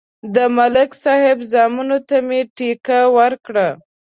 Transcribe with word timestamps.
د 0.35 0.37
ملک 0.57 0.91
صاحب 1.03 1.37
زامنو 1.51 1.97
ته 2.07 2.17
مې 2.27 2.41
ټېکه 2.55 2.99
ورکړه 3.17 3.67